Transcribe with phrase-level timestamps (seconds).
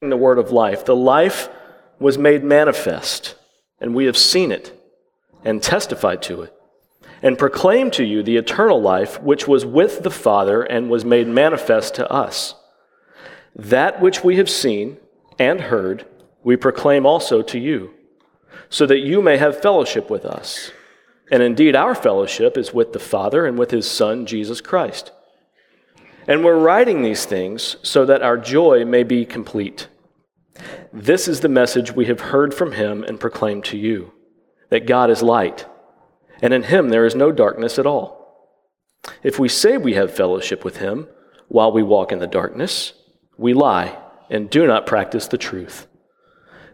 [0.00, 0.84] the word of life.
[0.84, 1.48] The life
[1.98, 3.36] was made manifest,
[3.80, 4.78] and we have seen it
[5.44, 6.54] and testified to it,
[7.22, 11.28] and proclaimed to you the eternal life which was with the Father and was made
[11.28, 12.54] manifest to us.
[13.54, 14.98] That which we have seen
[15.38, 16.06] and heard,
[16.42, 17.94] we proclaim also to you,
[18.68, 20.72] so that you may have fellowship with us.
[21.30, 25.10] And indeed, our fellowship is with the Father and with his Son, Jesus Christ.
[26.26, 29.88] And we're writing these things so that our joy may be complete.
[30.92, 34.12] This is the message we have heard from him and proclaimed to you
[34.70, 35.66] that God is light,
[36.40, 38.24] and in him there is no darkness at all.
[39.22, 41.08] If we say we have fellowship with him
[41.48, 42.94] while we walk in the darkness,
[43.36, 43.98] we lie
[44.30, 45.86] and do not practice the truth.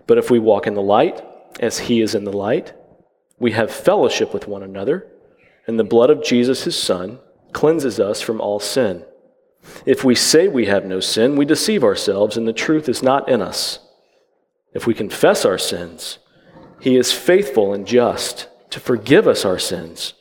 [0.06, 1.22] But if we walk in the light,
[1.58, 2.72] as he is in the light,
[3.38, 5.10] we have fellowship with one another,
[5.66, 7.18] and the blood of Jesus, his Son,
[7.52, 9.04] cleanses us from all sin.
[9.86, 13.28] If we say we have no sin, we deceive ourselves, and the truth is not
[13.28, 13.78] in us.
[14.72, 16.18] If we confess our sins,
[16.80, 20.14] he is faithful and just to forgive us our sins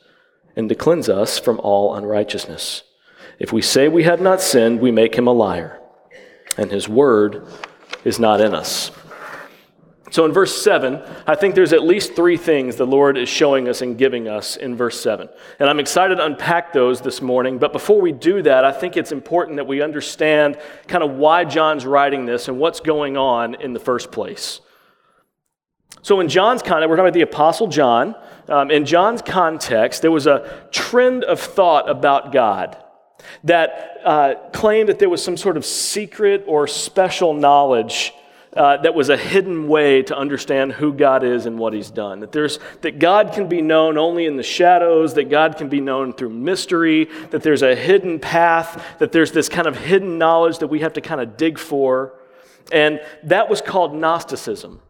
[0.56, 2.82] and to cleanse us from all unrighteousness.
[3.38, 5.80] If we say we have not sinned, we make him a liar,
[6.58, 7.46] and his word
[8.04, 8.90] is not in us.
[10.10, 13.68] So in verse 7, I think there's at least three things the Lord is showing
[13.68, 15.28] us and giving us in verse 7.
[15.60, 17.58] And I'm excited to unpack those this morning.
[17.58, 21.44] But before we do that, I think it's important that we understand kind of why
[21.44, 24.60] John's writing this and what's going on in the first place.
[26.02, 28.16] So in John's context, we're talking about the Apostle John.
[28.48, 32.76] Um, in John's context, there was a trend of thought about God
[33.44, 38.12] that uh, claimed that there was some sort of secret or special knowledge
[38.56, 42.20] uh, that was a hidden way to understand who God is and what He's done.
[42.20, 45.80] That, there's, that God can be known only in the shadows, that God can be
[45.80, 50.58] known through mystery, that there's a hidden path, that there's this kind of hidden knowledge
[50.58, 52.14] that we have to kind of dig for.
[52.72, 54.80] And that was called Gnosticism.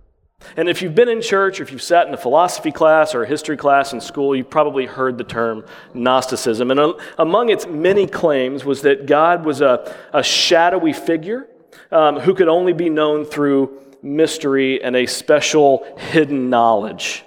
[0.57, 3.25] And if you've been in church or if you've sat in a philosophy class or
[3.25, 6.71] a history class in school, you've probably heard the term Gnosticism.
[6.71, 11.47] And among its many claims was that God was a, a shadowy figure
[11.91, 17.25] um, who could only be known through mystery and a special hidden knowledge.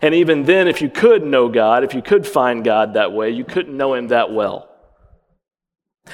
[0.00, 3.30] And even then, if you could know God, if you could find God that way,
[3.30, 4.68] you couldn't know Him that well.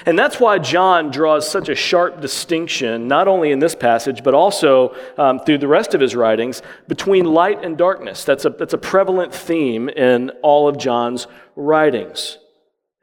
[0.05, 4.35] And that's why John draws such a sharp distinction, not only in this passage, but
[4.35, 8.25] also um, through the rest of his writings, between light and darkness.
[8.25, 12.39] That's a, that's a prevalent theme in all of John's writings.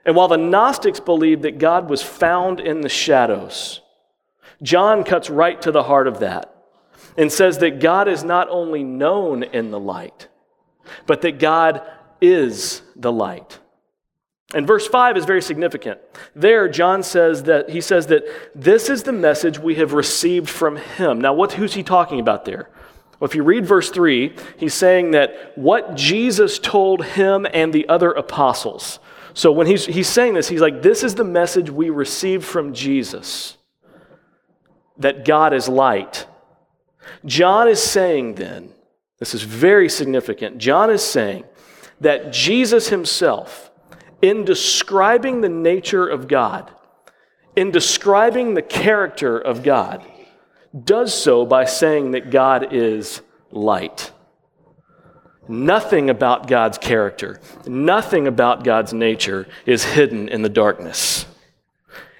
[0.06, 3.81] And while the Gnostics believed that God was found in the shadows,
[4.62, 6.52] John cuts right to the heart of that
[7.18, 10.28] and says that God is not only known in the light,
[11.06, 11.82] but that God
[12.22, 13.60] is the light.
[14.54, 16.00] And verse 5 is very significant.
[16.36, 18.24] There, John says that he says that
[18.54, 21.20] this is the message we have received from him.
[21.20, 22.70] Now, what, who's he talking about there?
[23.20, 27.88] Well, if you read verse 3, he's saying that what Jesus told him and the
[27.90, 29.00] other apostles.
[29.34, 32.74] So when he's, he's saying this, he's like, this is the message we received from
[32.74, 33.58] Jesus
[34.98, 36.26] that God is light.
[37.26, 38.70] John is saying then,
[39.20, 40.58] this is very significant.
[40.58, 41.46] John is saying
[42.02, 43.72] that Jesus himself,
[44.22, 46.72] in describing the nature of God,
[47.56, 50.04] in describing the character of God,
[50.84, 54.12] does so by saying that God is light.
[55.48, 61.28] Nothing about God's character, nothing about God's nature is hidden in the darkness.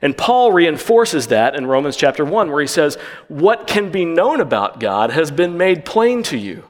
[0.05, 2.95] And Paul reinforces that in Romans chapter 1, where he says,
[3.27, 6.66] What can be known about God has been made plain to you.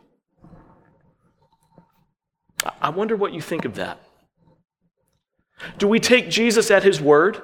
[2.81, 3.99] I wonder what you think of that.
[5.77, 7.41] Do we take Jesus at his word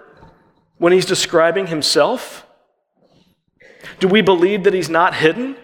[0.78, 2.48] when he's describing himself?
[4.00, 5.58] Do we believe that he's not hidden?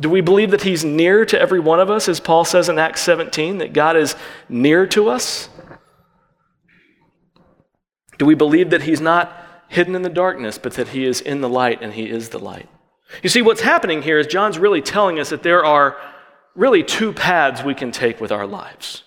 [0.00, 2.78] Do we believe that he's near to every one of us, as Paul says in
[2.78, 4.14] Acts 17, that God is
[4.48, 5.48] near to us?
[8.18, 9.32] Do we believe that he's not
[9.68, 12.38] hidden in the darkness, but that he is in the light and he is the
[12.38, 12.68] light?
[13.22, 15.96] You see, what's happening here is John's really telling us that there are
[16.54, 19.04] really two paths we can take with our lives.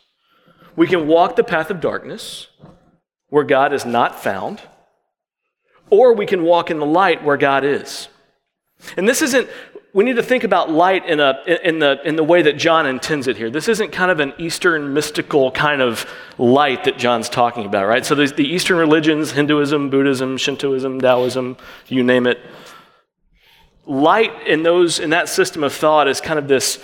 [0.76, 2.48] We can walk the path of darkness,
[3.28, 4.62] where God is not found,
[5.90, 8.08] or we can walk in the light where God is.
[8.98, 9.50] And this isn't
[9.94, 12.88] we need to think about light in, a, in, the, in the way that John
[12.88, 13.50] intends it here.
[13.50, 18.06] This isn't kind of an Eastern mystical kind of light that John's talking about, right?
[18.06, 21.58] So the Eastern religions Hinduism, Buddhism, Shintoism, Taoism,
[21.88, 22.40] you name it.
[23.86, 26.82] Light in, those, in that system of thought is kind of this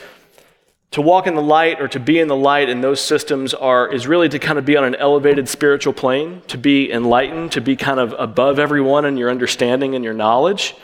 [0.91, 3.93] to walk in the light or to be in the light in those systems are
[3.93, 7.59] is really to kind of be on an elevated spiritual plane to be enlightened to
[7.59, 10.75] be kind of above everyone in your understanding and your knowledge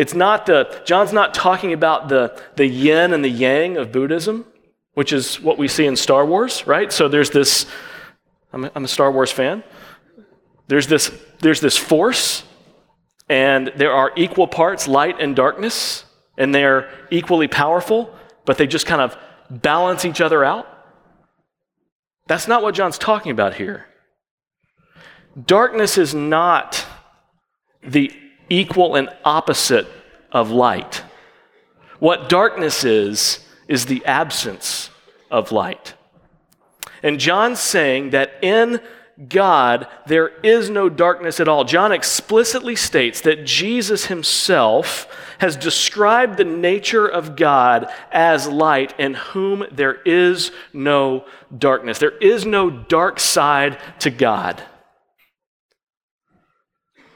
[0.00, 4.46] It's not the, John's not talking about the, the yin and the yang of Buddhism,
[4.94, 6.90] which is what we see in Star Wars, right?
[6.90, 7.66] So there's this,
[8.50, 9.62] I'm a, I'm a Star Wars fan.
[10.68, 12.44] There's this, there's this force,
[13.28, 16.06] and there are equal parts light and darkness,
[16.38, 18.10] and they're equally powerful,
[18.46, 19.18] but they just kind of
[19.50, 20.66] balance each other out.
[22.26, 23.84] That's not what John's talking about here.
[25.46, 26.86] Darkness is not
[27.82, 28.10] the
[28.50, 29.86] equal and opposite
[30.30, 31.02] of light.
[31.98, 34.90] What darkness is, is the absence
[35.30, 35.94] of light.
[37.02, 38.80] And John's saying that in
[39.28, 41.64] God, there is no darkness at all.
[41.64, 45.06] John explicitly states that Jesus himself
[45.38, 51.26] has described the nature of God as light, in whom there is no
[51.56, 51.98] darkness.
[51.98, 54.62] There is no dark side to God.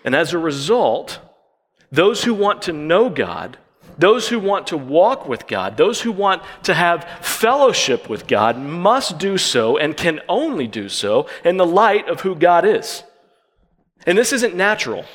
[0.04, 1.18] And as a result,
[1.90, 3.56] those who want to know God,
[3.96, 8.58] those who want to walk with God, those who want to have fellowship with God
[8.58, 13.02] must do so and can only do so in the light of who God is.
[14.06, 15.06] And this isn't natural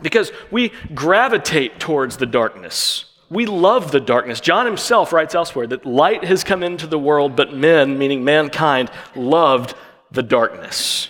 [0.00, 3.04] because we gravitate towards the darkness.
[3.28, 4.40] We love the darkness.
[4.40, 8.90] John himself writes elsewhere that light has come into the world, but men, meaning mankind,
[9.14, 9.74] loved
[10.10, 11.08] the darkness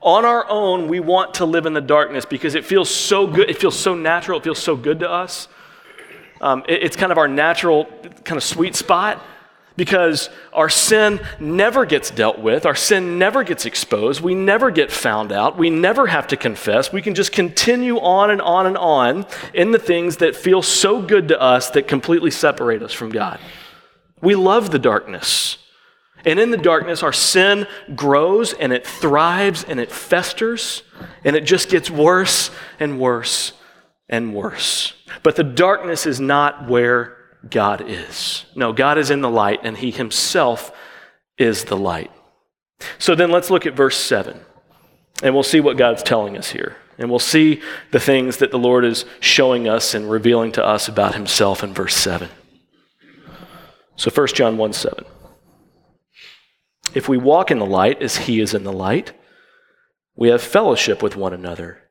[0.00, 3.50] on our own, we want to live in the darkness because it feels so good.
[3.50, 4.38] It feels so natural.
[4.38, 5.48] It feels so good to us.
[6.40, 7.86] Um, it, it's kind of our natural,
[8.24, 9.22] kind of sweet spot
[9.76, 12.66] because our sin never gets dealt with.
[12.66, 14.20] Our sin never gets exposed.
[14.20, 15.58] We never get found out.
[15.58, 16.92] We never have to confess.
[16.92, 21.02] We can just continue on and on and on in the things that feel so
[21.02, 23.38] good to us that completely separate us from God.
[24.22, 25.58] We love the darkness.
[26.26, 30.82] And in the darkness, our sin grows and it thrives and it festers
[31.24, 32.50] and it just gets worse
[32.80, 33.52] and worse
[34.08, 34.92] and worse.
[35.22, 37.16] But the darkness is not where
[37.48, 38.44] God is.
[38.56, 40.72] No, God is in the light and He Himself
[41.38, 42.10] is the light.
[42.98, 44.40] So then let's look at verse 7
[45.22, 46.76] and we'll see what God's telling us here.
[46.98, 47.60] And we'll see
[47.92, 51.72] the things that the Lord is showing us and revealing to us about Himself in
[51.72, 52.30] verse 7.
[53.96, 55.04] So 1 John 1 7.
[56.96, 59.12] If we walk in the light as he is in the light,
[60.16, 61.82] we have fellowship with one another.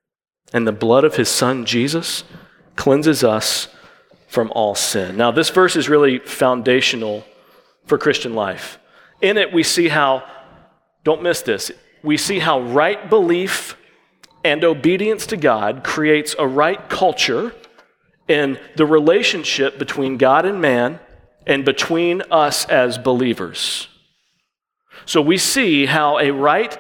[0.51, 2.23] And the blood of his son, Jesus,
[2.75, 3.67] cleanses us
[4.27, 5.15] from all sin.
[5.15, 7.23] Now, this verse is really foundational
[7.85, 8.79] for Christian life.
[9.21, 10.23] In it, we see how,
[11.03, 13.77] don't miss this, we see how right belief
[14.43, 17.53] and obedience to God creates a right culture
[18.27, 20.99] in the relationship between God and man
[21.45, 23.87] and between us as believers.
[25.05, 26.77] So we see how a right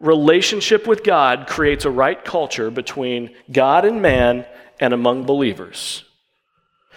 [0.00, 4.46] relationship with God creates a right culture between God and man
[4.78, 6.04] and among believers.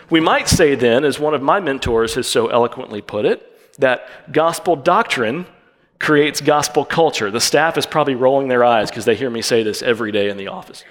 [0.10, 3.46] We might say then, as one of my mentors has so eloquently put it,
[3.80, 5.46] that gospel doctrine
[6.00, 7.30] creates gospel culture.
[7.30, 10.30] The staff is probably rolling their eyes because they hear me say this every day
[10.30, 10.84] in the office.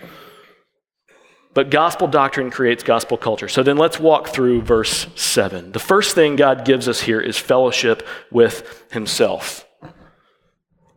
[1.54, 3.48] But gospel doctrine creates gospel culture.
[3.48, 5.72] So then let's walk through verse 7.
[5.72, 9.66] The first thing God gives us here is fellowship with Himself.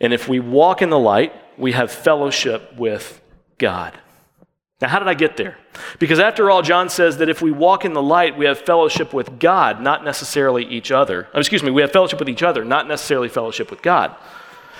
[0.01, 3.21] And if we walk in the light, we have fellowship with
[3.57, 3.97] God.
[4.81, 5.57] Now, how did I get there?
[5.99, 9.13] Because after all, John says that if we walk in the light, we have fellowship
[9.13, 11.27] with God, not necessarily each other.
[11.35, 14.15] Oh, excuse me, we have fellowship with each other, not necessarily fellowship with God.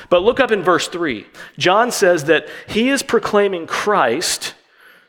[0.10, 1.28] But look up in verse 3.
[1.60, 4.56] John says that he is proclaiming Christ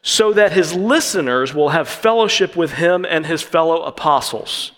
[0.03, 4.73] so that his listeners will have fellowship with him and his fellow apostles.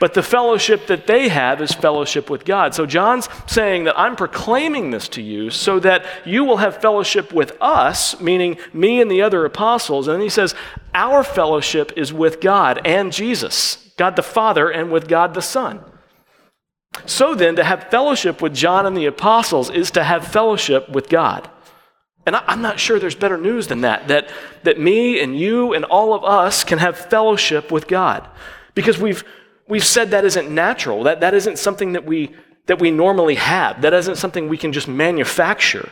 [0.00, 2.74] But the fellowship that they have is fellowship with God.
[2.74, 7.32] So John's saying that I'm proclaiming this to you so that you will have fellowship
[7.32, 10.08] with us, meaning me and the other apostles.
[10.08, 10.54] And then he says,
[10.94, 15.80] Our fellowship is with God and Jesus, God the Father, and with God the Son.
[17.06, 21.08] So then, to have fellowship with John and the apostles is to have fellowship with
[21.08, 21.50] God.
[22.26, 24.30] And I'm not sure there's better news than that, that,
[24.62, 28.26] that me and you and all of us can have fellowship with God.
[28.74, 29.24] Because we've,
[29.68, 31.02] we've said that isn't natural.
[31.04, 32.34] That, that isn't something that we,
[32.66, 33.82] that we normally have.
[33.82, 35.90] That isn't something we can just manufacture.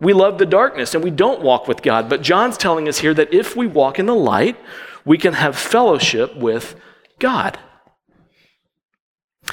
[0.00, 2.08] We love the darkness and we don't walk with God.
[2.08, 4.56] But John's telling us here that if we walk in the light,
[5.04, 6.74] we can have fellowship with
[7.18, 7.58] God.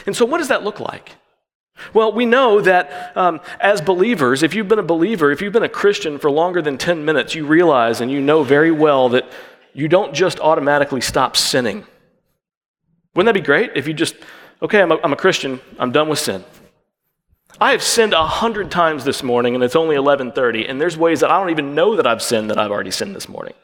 [0.06, 1.16] And so, what does that look like?
[1.94, 5.64] Well, we know that um, as believers, if you've been a believer, if you've been
[5.64, 9.32] a Christian for longer than 10 minutes, you realize and you know very well that
[9.74, 11.86] you don't just automatically stop sinning.
[13.20, 14.16] Wouldn't that be great if you just,
[14.62, 16.42] okay, I'm a, I'm a Christian, I'm done with sin.
[17.60, 21.20] I have sinned a hundred times this morning and it's only 11:30 and there's ways
[21.20, 23.56] that I don't even know that I've sinned that I've already sinned this morning.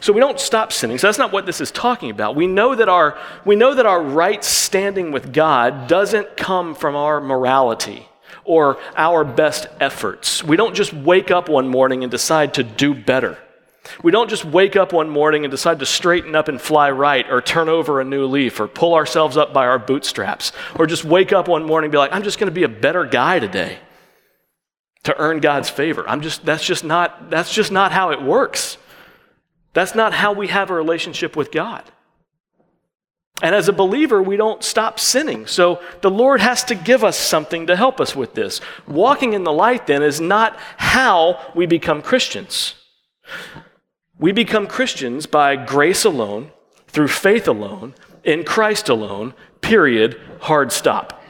[0.00, 0.98] So we don't stop sinning.
[0.98, 2.34] So that's not what this is talking about.
[2.34, 6.96] We know that our, we know that our right standing with God doesn't come from
[6.96, 8.08] our morality
[8.42, 10.42] or our best efforts.
[10.42, 13.38] We don't just wake up one morning and decide to do better.
[14.02, 17.28] We don't just wake up one morning and decide to straighten up and fly right
[17.30, 21.04] or turn over a new leaf or pull ourselves up by our bootstraps or just
[21.04, 23.38] wake up one morning and be like, I'm just going to be a better guy
[23.38, 23.78] today
[25.04, 26.08] to earn God's favor.
[26.08, 28.76] I'm just that's just not that's just not how it works.
[29.72, 31.84] That's not how we have a relationship with God.
[33.42, 35.46] And as a believer, we don't stop sinning.
[35.46, 38.60] So the Lord has to give us something to help us with this.
[38.86, 42.74] Walking in the light, then, is not how we become Christians.
[44.20, 46.50] We become Christians by grace alone,
[46.88, 51.22] through faith alone, in Christ alone, period, hard stop.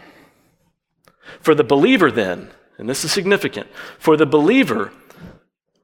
[1.41, 3.69] For the believer, then, and this is significant,
[3.99, 4.93] for the believer,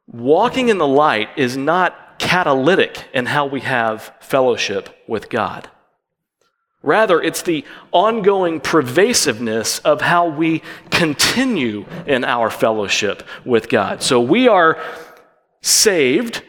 [0.09, 5.71] walking in the light is not catalytic in how we have fellowship with God.
[6.83, 10.61] Rather, it's the ongoing pervasiveness of how we
[10.91, 14.03] continue in our fellowship with God.
[14.03, 14.83] So we are
[15.63, 16.43] saved,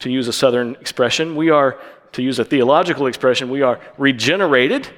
[0.00, 1.78] to use a southern expression, we are,
[2.12, 4.88] to use a theological expression, we are regenerated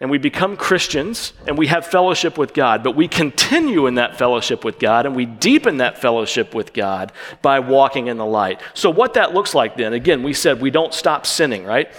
[0.00, 4.16] and we become Christians and we have fellowship with God, but we continue in that
[4.16, 7.12] fellowship with God and we deepen that fellowship with God
[7.42, 8.60] by walking in the light.
[8.72, 11.92] So, what that looks like then, again, we said we don't stop sinning, right?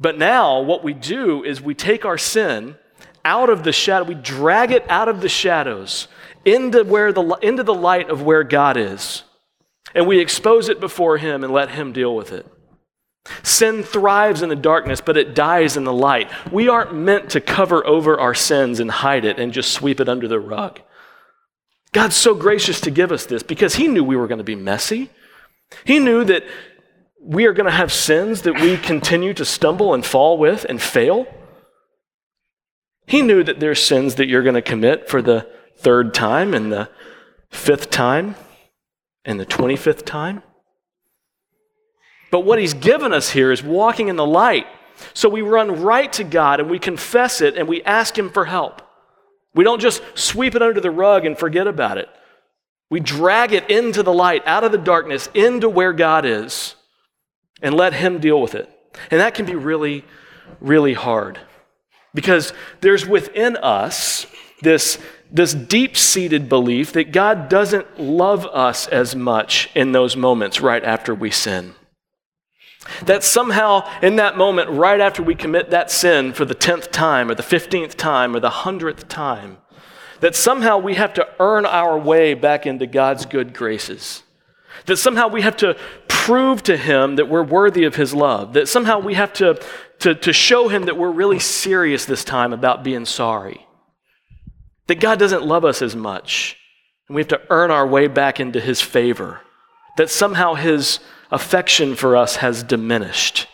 [0.00, 2.76] But now, what we do is we take our sin
[3.24, 6.08] out of the shadow, we drag it out of the shadows
[6.44, 9.24] into, where the, into the light of where God is.
[9.94, 12.46] And we expose it before Him and let Him deal with it.
[13.42, 16.30] Sin thrives in the darkness, but it dies in the light.
[16.50, 20.08] We aren't meant to cover over our sins and hide it and just sweep it
[20.08, 20.80] under the rug.
[21.92, 24.56] God's so gracious to give us this because He knew we were going to be
[24.56, 25.10] messy.
[25.84, 26.44] He knew that
[27.20, 30.80] we are going to have sins that we continue to stumble and fall with and
[30.80, 31.26] fail.
[33.06, 36.72] He knew that there's sins that you're going to commit for the third time and
[36.72, 36.90] the
[37.50, 38.36] fifth time
[39.24, 40.42] and the 25th time.
[42.30, 44.66] But what he's given us here is walking in the light.
[45.14, 48.44] So we run right to God and we confess it and we ask him for
[48.44, 48.82] help.
[49.54, 52.08] We don't just sweep it under the rug and forget about it.
[52.90, 56.74] We drag it into the light, out of the darkness, into where God is
[57.60, 58.70] and let Him deal with it.
[59.10, 60.04] And that can be really,
[60.60, 61.38] really hard
[62.14, 64.26] because there's within us
[64.62, 64.98] this,
[65.30, 70.82] this deep seated belief that God doesn't love us as much in those moments right
[70.82, 71.74] after we sin.
[73.04, 77.30] That somehow, in that moment, right after we commit that sin for the 10th time,
[77.30, 79.58] or the 15th time, or the 100th time,
[80.20, 84.22] that somehow we have to earn our way back into God's good graces.
[84.86, 85.76] That somehow we have to
[86.08, 88.54] prove to him that we're worthy of his love.
[88.54, 89.60] That somehow we have to,
[90.00, 93.67] to, to show him that we're really serious this time about being sorry.
[94.88, 96.56] That God doesn't love us as much.
[97.08, 99.40] And we have to earn our way back into his favor.
[99.96, 103.46] That somehow his affection for us has diminished.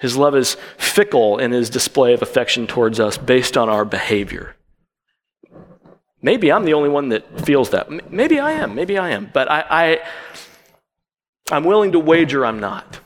[0.00, 4.56] His love is fickle in his display of affection towards us based on our behavior.
[6.20, 8.10] Maybe I'm the only one that feels that.
[8.10, 8.74] Maybe I am.
[8.74, 9.30] Maybe I am.
[9.32, 10.00] But I, I
[11.50, 13.00] I'm willing to wager I'm not.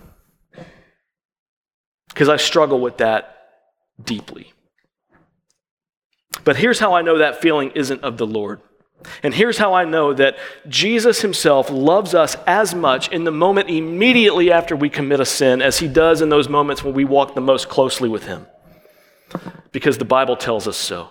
[2.09, 3.37] Because I struggle with that
[4.02, 4.52] deeply.
[6.49, 8.62] But here's how I know that feeling isn't of the Lord.
[9.23, 13.69] And here's how I know that Jesus himself loves us as much in the moment
[13.69, 17.35] immediately after we commit a sin as he does in those moments when we walk
[17.35, 18.47] the most closely with him.
[19.73, 21.11] Because the Bible tells us so.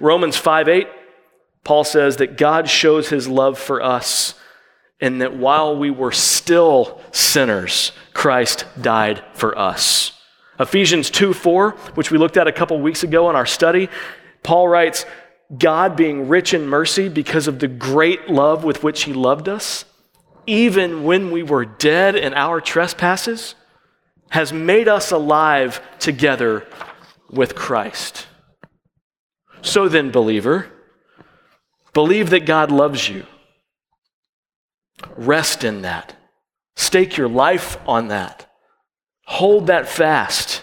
[0.00, 0.88] Romans 5 8,
[1.62, 4.34] Paul says that God shows his love for us
[5.00, 10.15] and that while we were still sinners, Christ died for us.
[10.58, 13.88] Ephesians 2 4, which we looked at a couple weeks ago in our study,
[14.42, 15.04] Paul writes,
[15.56, 19.84] God being rich in mercy because of the great love with which he loved us,
[20.46, 23.54] even when we were dead in our trespasses,
[24.30, 26.66] has made us alive together
[27.30, 28.26] with Christ.
[29.62, 30.70] So then, believer,
[31.92, 33.26] believe that God loves you.
[35.16, 36.16] Rest in that.
[36.76, 38.50] Stake your life on that.
[39.26, 40.62] Hold that fast.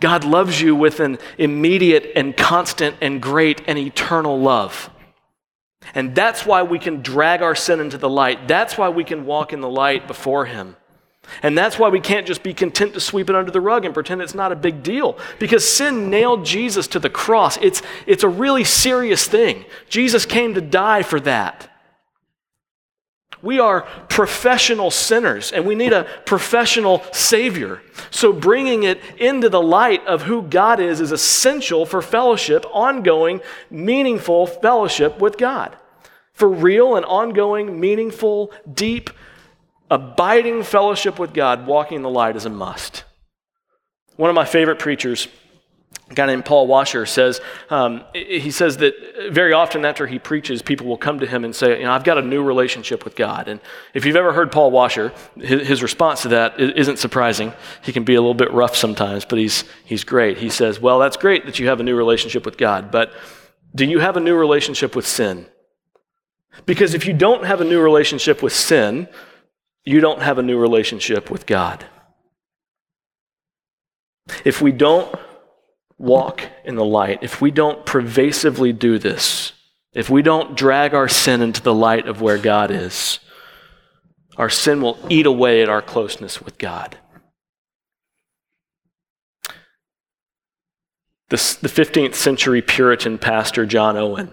[0.00, 4.90] God loves you with an immediate and constant and great and eternal love.
[5.94, 8.48] And that's why we can drag our sin into the light.
[8.48, 10.76] That's why we can walk in the light before Him.
[11.42, 13.94] And that's why we can't just be content to sweep it under the rug and
[13.94, 15.18] pretend it's not a big deal.
[15.38, 17.56] Because sin nailed Jesus to the cross.
[17.58, 19.64] It's, it's a really serious thing.
[19.88, 21.70] Jesus came to die for that.
[23.44, 27.82] We are professional sinners and we need a professional Savior.
[28.10, 33.42] So bringing it into the light of who God is is essential for fellowship, ongoing,
[33.70, 35.76] meaningful fellowship with God.
[36.32, 39.10] For real and ongoing, meaningful, deep,
[39.90, 43.04] abiding fellowship with God, walking in the light is a must.
[44.16, 45.28] One of my favorite preachers,
[46.14, 47.40] a guy named Paul Washer says,
[47.70, 48.94] um, he says that
[49.30, 52.04] very often after he preaches, people will come to him and say, you know, I've
[52.04, 53.48] got a new relationship with God.
[53.48, 53.60] And
[53.94, 57.52] if you've ever heard Paul Washer, his, response to that isn't surprising.
[57.82, 60.38] He can be a little bit rough sometimes, but he's, he's great.
[60.38, 63.12] He says, well, that's great that you have a new relationship with God, but
[63.74, 65.46] do you have a new relationship with sin?
[66.64, 69.08] Because if you don't have a new relationship with sin,
[69.84, 71.84] you don't have a new relationship with God.
[74.44, 75.12] If we don't
[75.98, 79.52] walk in the light, if we don't pervasively do this,
[79.92, 83.20] if we don't drag our sin into the light of where God is,
[84.36, 86.98] our sin will eat away at our closeness with God.
[91.28, 94.32] The, the 15th century Puritan pastor John Owen,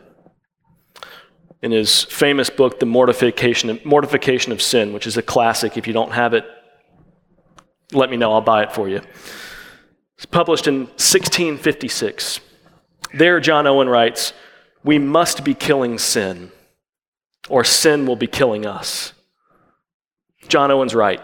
[1.62, 5.78] in his famous book, The Mortification Mortification of Sin, which is a classic.
[5.78, 6.44] If you don't have it,
[7.92, 9.02] let me know, I'll buy it for you.
[10.22, 12.42] It's published in 1656.
[13.16, 14.34] There, John Owen writes,
[14.84, 16.52] We must be killing sin,
[17.50, 19.14] or sin will be killing us.
[20.48, 21.22] John Owen's right.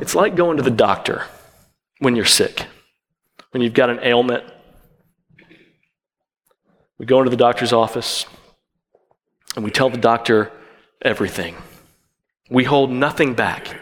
[0.00, 1.22] It's like going to the doctor
[2.00, 2.66] when you're sick,
[3.52, 4.42] when you've got an ailment.
[6.98, 8.26] We go into the doctor's office
[9.54, 10.50] and we tell the doctor
[11.00, 11.54] everything.
[12.50, 13.78] We hold nothing back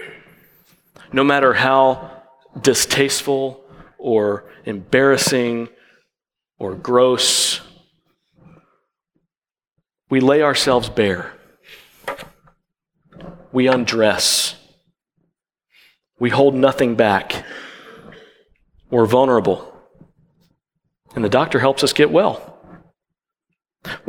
[1.13, 2.10] no matter how
[2.59, 3.65] distasteful
[3.99, 5.69] or embarrassing
[6.59, 7.61] or gross,
[10.09, 11.33] we lay ourselves bare.
[13.53, 14.57] We undress.
[16.19, 17.45] We hold nothing back.
[18.91, 19.73] We're vulnerable.
[21.15, 22.60] And the doctor helps us get well.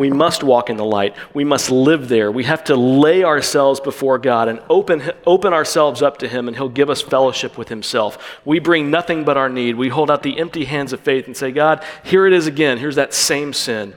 [0.02, 1.16] We must walk in the light.
[1.32, 2.32] We must live there.
[2.32, 6.58] We have to lay ourselves before God and open, open ourselves up to Him, and
[6.58, 8.18] He'll give us fellowship with Himself.
[8.44, 9.76] We bring nothing but our need.
[9.76, 12.80] We hold out the empty hands of faith and say, God, here it is again.
[12.80, 13.94] Here's that same sin.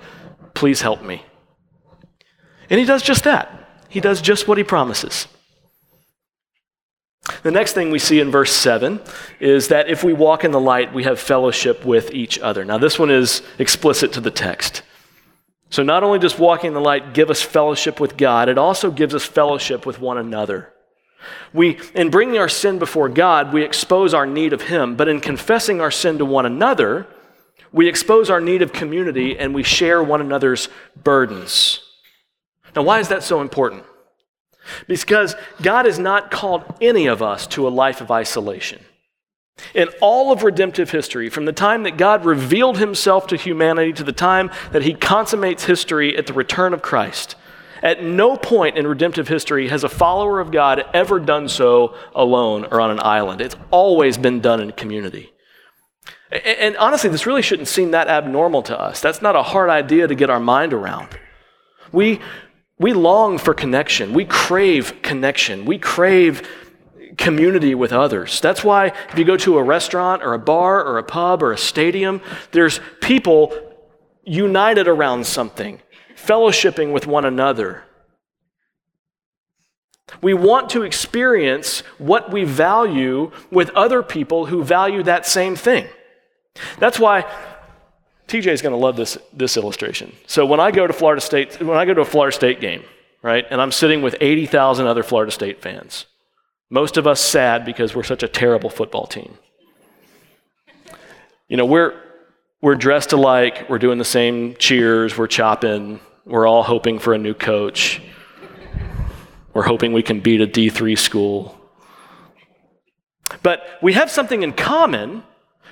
[0.52, 1.24] Please help me.
[2.68, 3.66] And He does just that.
[3.88, 5.26] He does just what He promises.
[7.42, 9.00] The next thing we see in verse 7
[9.40, 12.62] is that if we walk in the light, we have fellowship with each other.
[12.62, 14.82] Now, this one is explicit to the text.
[15.74, 18.92] So, not only does walking in the light give us fellowship with God, it also
[18.92, 20.72] gives us fellowship with one another.
[21.52, 25.20] We, in bringing our sin before God, we expose our need of Him, but in
[25.20, 27.08] confessing our sin to one another,
[27.72, 30.68] we expose our need of community and we share one another's
[31.02, 31.80] burdens.
[32.76, 33.82] Now, why is that so important?
[34.87, 38.80] Because God has not called any of us to a life of isolation.
[39.74, 44.04] In all of redemptive history, from the time that God revealed himself to humanity to
[44.04, 47.36] the time that he consummates history at the return of Christ,
[47.82, 52.64] at no point in redemptive history has a follower of God ever done so alone
[52.70, 53.40] or on an island.
[53.40, 55.32] It's always been done in community.
[56.32, 59.00] And honestly, this really shouldn't seem that abnormal to us.
[59.00, 61.08] That's not a hard idea to get our mind around.
[61.92, 62.20] We,
[62.78, 64.14] we long for connection.
[64.14, 65.64] We crave connection.
[65.64, 66.48] We crave
[67.16, 68.40] community with others.
[68.40, 71.53] That's why if you go to a restaurant or a bar or a pub or
[71.53, 72.20] a stadium,
[72.53, 73.55] there's people
[74.24, 75.81] united around something,
[76.16, 77.85] fellowshipping with one another.
[80.22, 85.87] We want to experience what we value with other people who value that same thing.
[86.79, 87.24] That's why
[88.29, 90.14] TJ is going to love this, this illustration.
[90.27, 92.85] So when I go to Florida State, when I go to a Florida State game,
[93.22, 96.07] right, and I'm sitting with 80,000 other Florida State fans,
[96.70, 99.37] most of us sad because we're such a terrible football team.
[101.48, 102.00] You know, we're,
[102.62, 107.18] we're dressed alike, we're doing the same cheers, we're chopping, we're all hoping for a
[107.18, 108.00] new coach.
[109.53, 111.57] We're hoping we can beat a D3 school.
[113.42, 115.22] But we have something in common,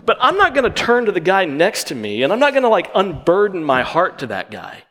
[0.05, 2.53] but I'm not going to turn to the guy next to me and I'm not
[2.53, 4.85] going to like unburden my heart to that guy.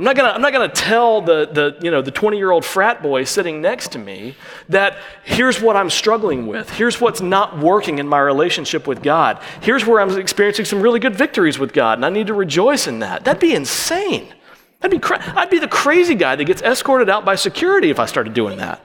[0.00, 2.64] I'm not gonna, I'm not gonna tell the, the, you know, the 20 year old
[2.64, 4.34] frat boy sitting next to me
[4.70, 6.70] that here's what I'm struggling with.
[6.70, 9.42] Here's what's not working in my relationship with God.
[9.60, 12.86] Here's where I'm experiencing some really good victories with God, and I need to rejoice
[12.86, 13.24] in that.
[13.24, 14.32] That'd be insane.
[14.80, 18.00] That'd be cra- I'd be the crazy guy that gets escorted out by security if
[18.00, 18.82] I started doing that.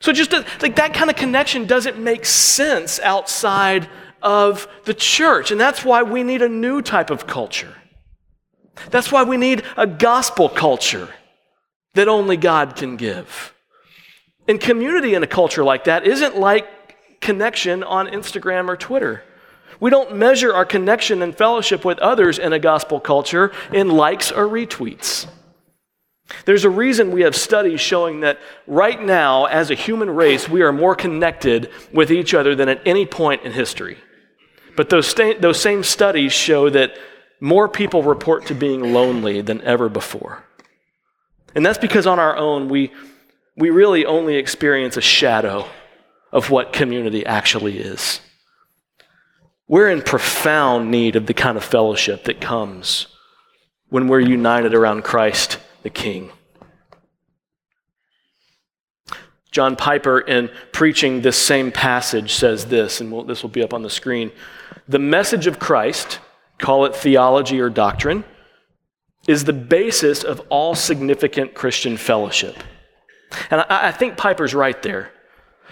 [0.00, 3.90] So just like that kind of connection doesn't make sense outside
[4.22, 5.50] of the church.
[5.50, 7.74] And that's why we need a new type of culture.
[8.90, 11.08] That's why we need a gospel culture
[11.94, 13.54] that only God can give.
[14.46, 19.22] And community in a culture like that isn't like connection on Instagram or Twitter.
[19.80, 24.32] We don't measure our connection and fellowship with others in a gospel culture in likes
[24.32, 25.26] or retweets.
[26.44, 30.62] There's a reason we have studies showing that right now, as a human race, we
[30.62, 33.98] are more connected with each other than at any point in history.
[34.76, 36.92] But those, sta- those same studies show that
[37.40, 40.44] more people report to being lonely than ever before.
[41.54, 42.92] And that's because on our own, we,
[43.56, 45.66] we really only experience a shadow
[46.32, 48.20] of what community actually is.
[49.66, 53.06] We're in profound need of the kind of fellowship that comes
[53.88, 56.30] when we're united around Christ the King.
[59.50, 63.72] John Piper, in preaching this same passage, says this, and we'll, this will be up
[63.72, 64.30] on the screen.
[64.86, 66.20] The message of Christ,
[66.58, 68.24] call it theology or doctrine,
[69.26, 72.56] is the basis of all significant Christian fellowship.
[73.50, 75.12] And I, I think Piper's right there.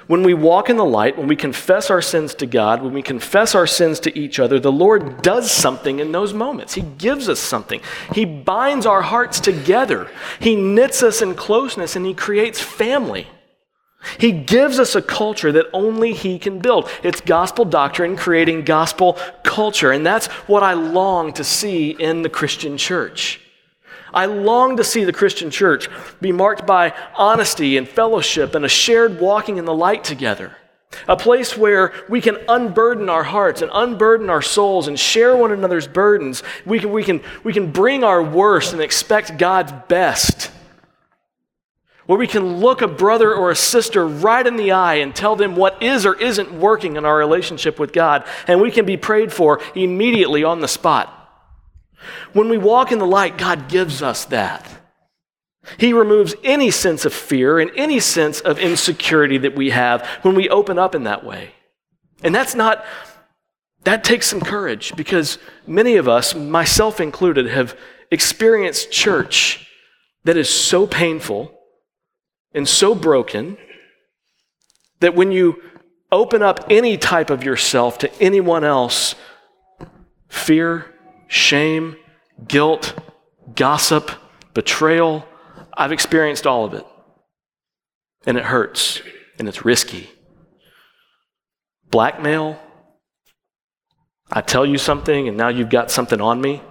[0.07, 3.03] When we walk in the light, when we confess our sins to God, when we
[3.03, 6.75] confess our sins to each other, the Lord does something in those moments.
[6.75, 7.81] He gives us something.
[8.13, 10.09] He binds our hearts together.
[10.39, 13.27] He knits us in closeness and He creates family.
[14.19, 16.89] He gives us a culture that only He can build.
[17.03, 19.91] It's gospel doctrine creating gospel culture.
[19.93, 23.41] And that's what I long to see in the Christian church.
[24.15, 25.89] I long to see the Christian church
[26.21, 30.57] be marked by honesty and fellowship and a shared walking in the light together.
[31.09, 35.53] A place where we can unburden our hearts and unburden our souls and share one
[35.53, 36.43] another's burdens.
[36.65, 40.51] We can, we can, we can bring our worst and expect God's best
[42.07, 45.37] where we can look a brother or a sister right in the eye and tell
[45.37, 48.97] them what is or isn't working in our relationship with God, and we can be
[48.97, 51.13] prayed for immediately on the spot.
[52.33, 54.71] When we walk in the light, God gives us that.
[55.79, 60.37] He removes any sense of fear and any sense of insecurity that we have when
[60.37, 61.55] we open up in that way.
[62.23, 62.85] And that's not,
[63.83, 67.77] that takes some courage because many of us, myself included, have
[68.13, 69.69] experienced church
[70.23, 71.56] that is so painful
[72.57, 73.59] and so broken
[75.01, 75.63] that when you
[76.11, 79.15] open up any type of yourself to anyone else,
[80.29, 80.95] fear,
[81.29, 81.97] shame,
[82.49, 82.99] guilt,
[83.55, 84.11] gossip,
[84.55, 85.29] betrayal,
[85.77, 86.87] I've experienced all of it.
[88.25, 89.03] And it hurts
[89.39, 90.09] and it's risky.
[91.91, 92.59] Blackmail,
[94.33, 96.63] I tell you something and now you've got something on me.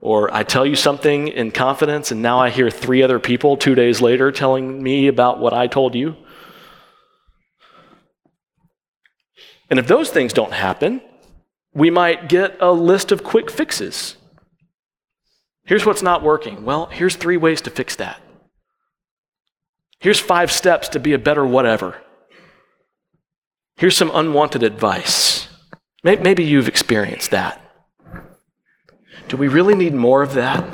[0.00, 3.74] Or I tell you something in confidence, and now I hear three other people two
[3.74, 6.16] days later telling me about what I told you.
[9.68, 11.02] And if those things don't happen,
[11.74, 14.16] we might get a list of quick fixes.
[15.64, 16.64] Here's what's not working.
[16.64, 18.20] Well, here's three ways to fix that.
[20.00, 22.00] Here's five steps to be a better whatever.
[23.76, 25.48] Here's some unwanted advice.
[26.02, 27.69] Maybe you've experienced that.
[29.30, 30.68] Do we really need more of that?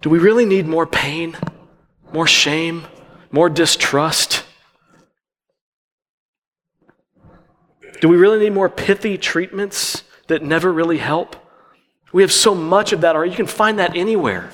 [0.00, 1.36] Do we really need more pain,
[2.12, 2.88] more shame,
[3.30, 4.44] more distrust?
[8.00, 11.36] Do we really need more pithy treatments that never really help?
[12.12, 14.50] We have so much of that, or you can find that anywhere.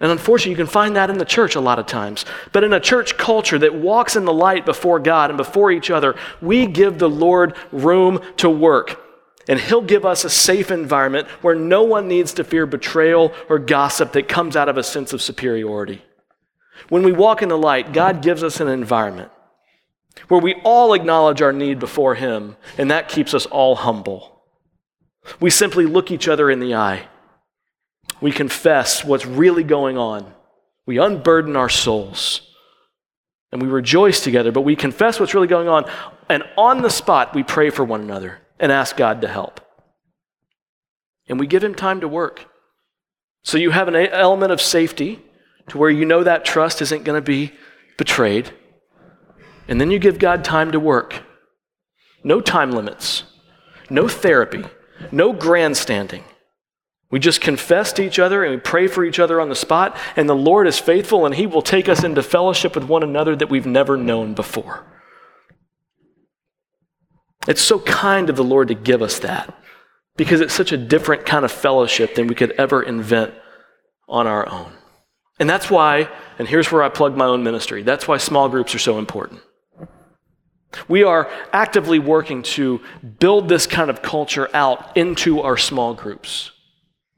[0.00, 2.26] And unfortunately, you can find that in the church a lot of times.
[2.52, 5.90] But in a church culture that walks in the light before God and before each
[5.90, 9.00] other, we give the Lord room to work.
[9.48, 13.58] And He'll give us a safe environment where no one needs to fear betrayal or
[13.58, 16.02] gossip that comes out of a sense of superiority.
[16.88, 19.30] When we walk in the light, God gives us an environment
[20.28, 24.42] where we all acknowledge our need before Him, and that keeps us all humble.
[25.40, 27.08] We simply look each other in the eye.
[28.20, 30.32] We confess what's really going on.
[30.86, 32.42] We unburden our souls.
[33.50, 35.84] And we rejoice together, but we confess what's really going on.
[36.28, 39.60] And on the spot, we pray for one another and ask God to help.
[41.28, 42.46] And we give Him time to work.
[43.42, 45.20] So you have an element of safety
[45.68, 47.52] to where you know that trust isn't going to be
[47.96, 48.50] betrayed.
[49.68, 51.22] And then you give God time to work.
[52.22, 53.24] No time limits,
[53.90, 54.64] no therapy,
[55.12, 56.24] no grandstanding.
[57.10, 59.96] We just confess to each other and we pray for each other on the spot,
[60.16, 63.36] and the Lord is faithful and He will take us into fellowship with one another
[63.36, 64.84] that we've never known before.
[67.46, 69.54] It's so kind of the Lord to give us that
[70.16, 73.34] because it's such a different kind of fellowship than we could ever invent
[74.08, 74.72] on our own.
[75.38, 78.74] And that's why, and here's where I plug my own ministry, that's why small groups
[78.74, 79.40] are so important.
[80.88, 82.80] We are actively working to
[83.20, 86.50] build this kind of culture out into our small groups.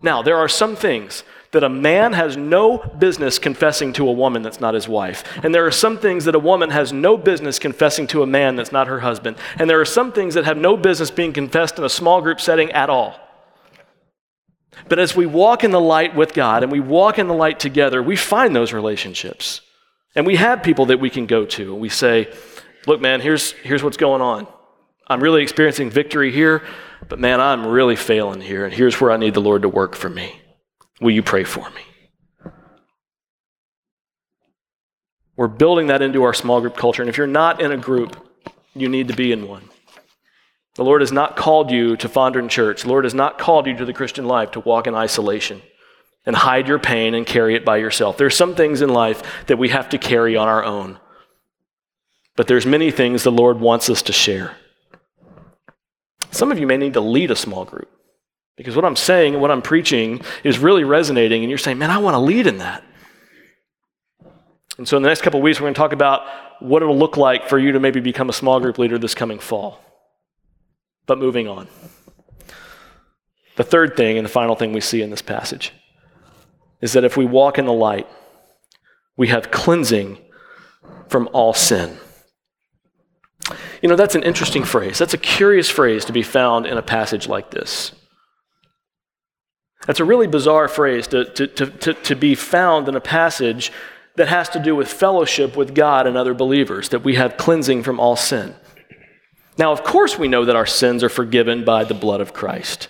[0.03, 4.43] Now, there are some things that a man has no business confessing to a woman
[4.43, 5.25] that's not his wife.
[5.43, 8.57] And there are some things that a woman has no business confessing to a man
[8.57, 9.37] that's not her husband.
[9.57, 12.41] And there are some things that have no business being confessed in a small group
[12.41, 13.19] setting at all.
[14.89, 17.59] But as we walk in the light with God and we walk in the light
[17.59, 19.63] together, we find those relationships.
[20.15, 21.73] And we have people that we can go to.
[21.73, 22.33] And we say,
[22.87, 24.47] look, man, here's, here's what's going on.
[25.07, 26.65] I'm really experiencing victory here,
[27.09, 28.65] but man, I'm really failing here.
[28.65, 30.41] And here's where I need the Lord to work for me.
[31.01, 31.83] Will you pray for me?
[35.37, 37.03] We're building that into our small group culture.
[37.03, 38.17] And if you're not in a group,
[38.75, 39.69] you need to be in one.
[40.77, 42.83] The Lord has not called you to Fondren Church.
[42.83, 45.63] The Lord has not called you to the Christian life to walk in isolation
[46.25, 48.17] and hide your pain and carry it by yourself.
[48.17, 50.99] There's some things in life that we have to carry on our own.
[52.35, 54.57] But there's many things the Lord wants us to share.
[56.31, 57.91] Some of you may need to lead a small group.
[58.57, 61.90] Because what I'm saying and what I'm preaching is really resonating, and you're saying, man,
[61.90, 62.83] I want to lead in that.
[64.79, 66.27] And so, in the next couple weeks, we're going to talk about
[66.61, 69.38] what it'll look like for you to maybe become a small group leader this coming
[69.38, 69.81] fall.
[71.07, 71.69] But moving on.
[73.57, 75.73] The third thing and the final thing we see in this passage
[76.81, 78.07] is that if we walk in the light,
[79.16, 80.19] we have cleansing
[81.09, 81.97] from all sin.
[83.81, 84.99] You know, that's an interesting phrase.
[84.99, 87.92] That's a curious phrase to be found in a passage like this.
[89.87, 93.72] That's a really bizarre phrase to, to, to, to, be found in a passage
[94.16, 97.85] that has to do with fellowship with God and other believers, that we have cleansing
[97.85, 98.55] from all sin.
[99.59, 102.88] Now, of course, we know that our sins are forgiven by the blood of Christ.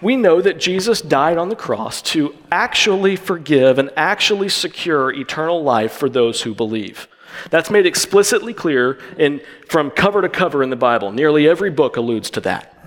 [0.00, 5.62] We know that Jesus died on the cross to actually forgive and actually secure eternal
[5.62, 7.08] life for those who believe.
[7.50, 11.12] That's made explicitly clear in, from cover to cover in the Bible.
[11.12, 12.77] Nearly every book alludes to that.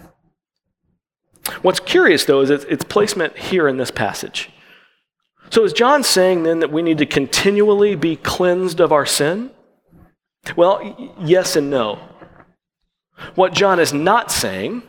[1.62, 4.50] What's curious, though, is its placement here in this passage.
[5.50, 9.52] So, is John saying then that we need to continually be cleansed of our sin?
[10.56, 12.00] Well, yes and no.
[13.36, 14.84] What John is not saying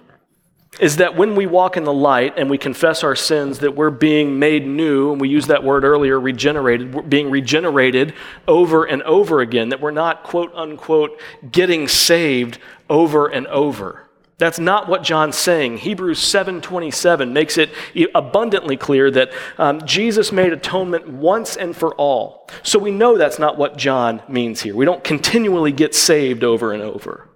[0.81, 3.91] is that when we walk in the light and we confess our sins, that we're
[3.91, 8.15] being made new, and we used that word earlier, regenerated, we're being regenerated
[8.49, 12.59] over and over again, that we're not, quote unquote, getting saved
[12.89, 14.09] over and over.
[14.39, 15.79] That's not what John's saying.
[15.79, 17.71] Hebrews 7:27 makes it
[18.15, 22.49] abundantly clear that um, Jesus made atonement once and for all.
[22.63, 24.75] So we know that's not what John means here.
[24.75, 27.29] We don't continually get saved over and over.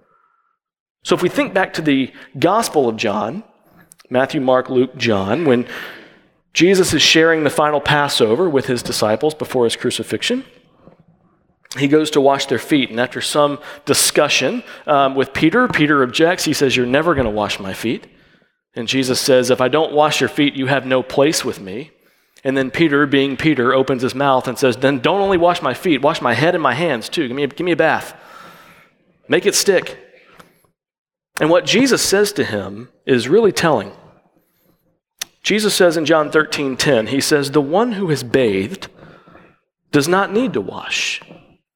[1.03, 3.43] So if we think back to the Gospel of John,
[4.09, 5.65] Matthew, Mark, Luke, John, when
[6.53, 10.43] Jesus is sharing the final Passover with his disciples before his crucifixion,
[11.77, 12.89] he goes to wash their feet.
[12.89, 16.45] And after some discussion um, with Peter, Peter objects.
[16.45, 18.07] He says, You're never going to wash my feet.
[18.75, 21.91] And Jesus says, If I don't wash your feet, you have no place with me.
[22.43, 25.73] And then Peter, being Peter, opens his mouth and says, Then don't only wash my
[25.73, 27.27] feet, wash my head and my hands too.
[27.27, 28.19] Give me a, give me a bath.
[29.27, 29.97] Make it stick.
[31.39, 33.91] And what Jesus says to him is really telling.
[35.43, 38.87] Jesus says in John 13 10, He says, The one who has bathed
[39.91, 41.21] does not need to wash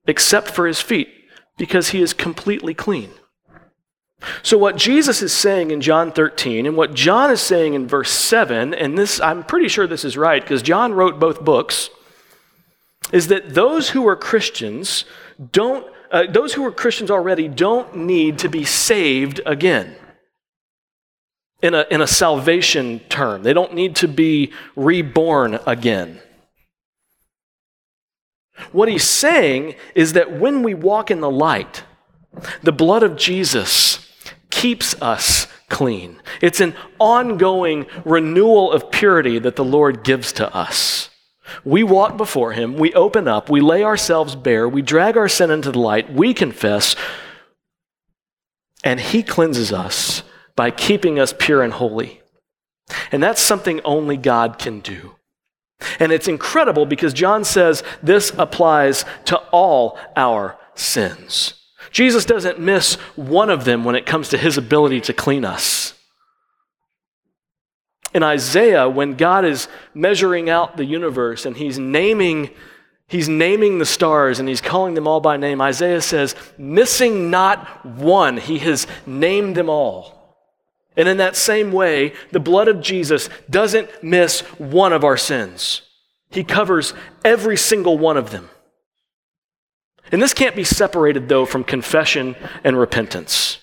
[0.05, 1.09] except for his feet,
[1.57, 3.11] because he is completely clean.
[4.43, 8.11] So, what Jesus is saying in John 13 and what John is saying in verse
[8.11, 11.89] 7, and this, I'm pretty sure this is right because John wrote both books,
[13.11, 15.05] is that those who are Christians
[15.51, 19.95] don't, uh, those who are Christians already don't need to be saved again.
[21.63, 26.19] In a, in a salvation term, they don't need to be reborn again.
[28.71, 31.83] What he's saying is that when we walk in the light,
[32.61, 34.07] the blood of Jesus
[34.49, 36.21] keeps us clean.
[36.41, 41.09] It's an ongoing renewal of purity that the Lord gives to us.
[41.63, 45.51] We walk before Him, we open up, we lay ourselves bare, we drag our sin
[45.51, 46.95] into the light, we confess,
[48.83, 50.23] and He cleanses us
[50.55, 52.21] by keeping us pure and holy.
[53.11, 55.15] And that's something only God can do.
[55.99, 61.55] And it's incredible because John says this applies to all our sins.
[61.91, 65.93] Jesus doesn't miss one of them when it comes to his ability to clean us.
[68.13, 72.49] In Isaiah, when God is measuring out the universe and he's naming,
[73.07, 77.85] he's naming the stars and he's calling them all by name, Isaiah says, missing not
[77.85, 80.20] one, he has named them all.
[80.97, 85.83] And in that same way, the blood of Jesus doesn't miss one of our sins.
[86.29, 88.49] He covers every single one of them.
[90.11, 93.59] And this can't be separated, though, from confession and repentance.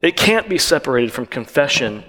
[0.00, 2.04] It can't be separated from confession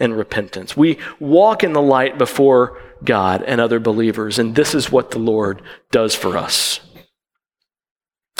[0.00, 0.76] and repentance.
[0.76, 5.20] We walk in the light before God and other believers, and this is what the
[5.20, 6.80] Lord does for us.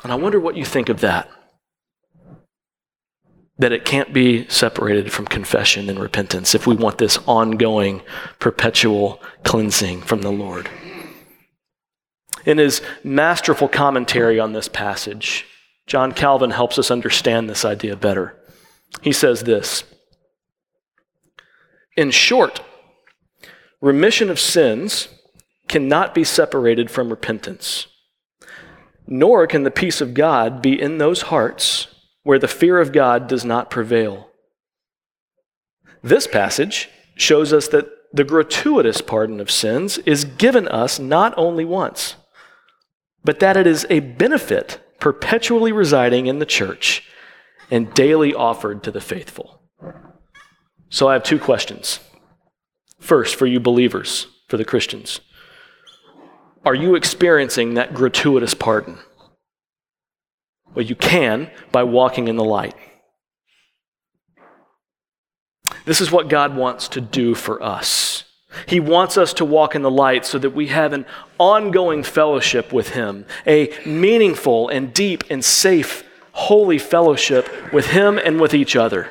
[0.03, 1.31] And I wonder what you think of that.
[3.63, 8.03] That it can't be separated from confession and repentance if we want this ongoing,
[8.41, 10.69] perpetual cleansing from the Lord.
[12.45, 15.47] In his masterful commentary on this passage,
[15.87, 18.37] John Calvin helps us understand this idea better.
[19.01, 19.85] He says this
[21.97, 22.63] In short,
[23.81, 25.07] remission of sins
[25.69, 27.87] cannot be separated from repentance,
[29.07, 31.87] nor can the peace of God be in those hearts
[32.23, 34.29] where the fear of God does not prevail.
[36.03, 41.65] This passage shows us that the gratuitous pardon of sins is given us not only
[41.65, 42.17] once,
[43.25, 47.05] but that it is a benefit perpetually residing in the church
[47.71, 49.63] and daily offered to the faithful.
[50.91, 52.01] So I have two questions.
[53.01, 55.21] First, for you believers, for the Christians,
[56.65, 58.99] are you experiencing that gratuitous pardon?
[60.75, 62.75] Well, you can by walking in the light.
[65.85, 68.25] This is what God wants to do for us.
[68.67, 71.07] He wants us to walk in the light so that we have an
[71.39, 78.41] ongoing fellowship with Him, a meaningful and deep and safe, holy fellowship with Him and
[78.41, 79.09] with each other.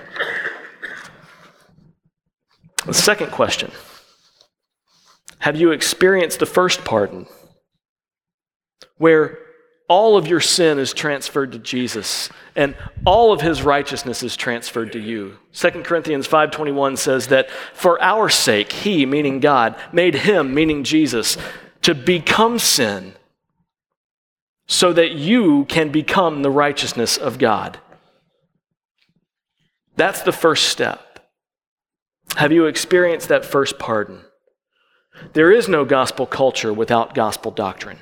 [2.85, 3.71] The second question
[5.39, 7.25] Have you experienced the first pardon,
[8.97, 9.39] where
[9.91, 14.93] all of your sin is transferred to Jesus and all of his righteousness is transferred
[14.93, 15.37] to you.
[15.51, 21.37] 2 Corinthians 5:21 says that for our sake he meaning God made him meaning Jesus
[21.81, 23.15] to become sin
[24.65, 27.77] so that you can become the righteousness of God.
[29.97, 31.19] That's the first step.
[32.37, 34.21] Have you experienced that first pardon?
[35.33, 37.99] There is no gospel culture without gospel doctrine.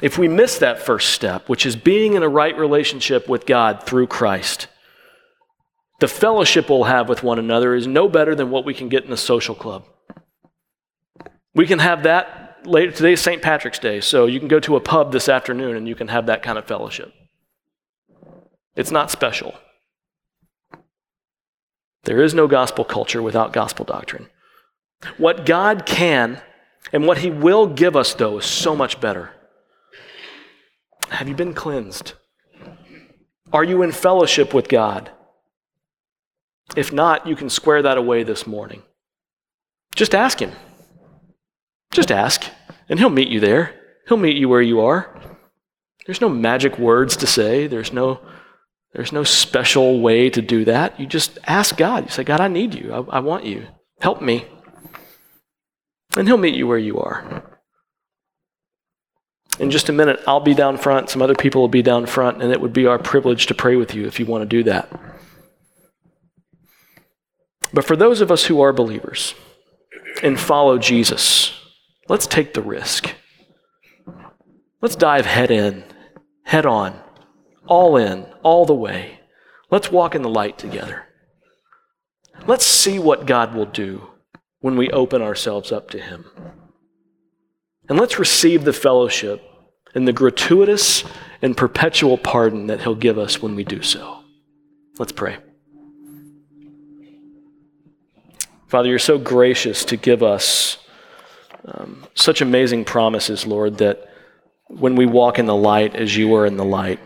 [0.00, 3.82] If we miss that first step, which is being in a right relationship with God
[3.82, 4.68] through Christ,
[5.98, 9.04] the fellowship we'll have with one another is no better than what we can get
[9.04, 9.84] in a social club.
[11.54, 12.92] We can have that later.
[12.92, 13.42] Today's St.
[13.42, 16.26] Patrick's Day, so you can go to a pub this afternoon and you can have
[16.26, 17.12] that kind of fellowship.
[18.76, 19.54] It's not special.
[22.04, 24.28] There is no gospel culture without gospel doctrine.
[25.16, 26.40] What God can
[26.92, 29.32] and what He will give us, though, is so much better.
[31.10, 32.12] Have you been cleansed?
[33.52, 35.10] Are you in fellowship with God?
[36.76, 38.82] If not, you can square that away this morning.
[39.94, 40.52] Just ask Him.
[41.90, 42.44] Just ask,
[42.88, 43.74] and He'll meet you there.
[44.06, 45.14] He'll meet you where you are.
[46.06, 48.20] There's no magic words to say, there's no,
[48.92, 50.98] there's no special way to do that.
[51.00, 52.04] You just ask God.
[52.04, 52.92] You say, God, I need you.
[52.92, 53.66] I, I want you.
[54.00, 54.46] Help me.
[56.16, 57.57] And He'll meet you where you are.
[59.58, 62.42] In just a minute, I'll be down front, some other people will be down front,
[62.42, 64.62] and it would be our privilege to pray with you if you want to do
[64.64, 64.88] that.
[67.72, 69.34] But for those of us who are believers
[70.22, 71.52] and follow Jesus,
[72.08, 73.14] let's take the risk.
[74.80, 75.84] Let's dive head in,
[76.44, 76.98] head on,
[77.66, 79.20] all in, all the way.
[79.70, 81.06] Let's walk in the light together.
[82.46, 84.08] Let's see what God will do
[84.60, 86.26] when we open ourselves up to Him.
[87.88, 89.42] And let's receive the fellowship
[89.98, 91.02] and the gratuitous
[91.42, 94.20] and perpetual pardon that He'll give us when we do so.
[94.96, 95.38] Let's pray.
[98.68, 100.78] Father, you're so gracious to give us
[101.64, 104.08] um, such amazing promises, Lord, that
[104.68, 107.00] when we walk in the light as you are in the light,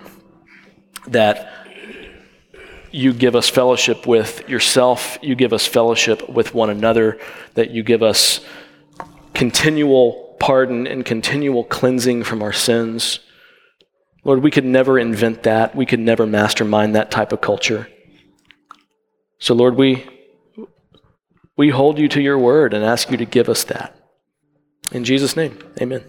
[1.07, 1.51] that
[2.91, 7.19] you give us fellowship with yourself, you give us fellowship with one another,
[7.55, 8.45] that you give us
[9.33, 13.21] continual pardon and continual cleansing from our sins.
[14.25, 15.77] Lord, we could never invent that.
[15.77, 17.87] We could never mastermind that type of culture.
[19.39, 20.05] So, Lord, we,
[21.57, 23.97] we hold you to your word and ask you to give us that.
[24.91, 26.03] In Jesus' name, amen.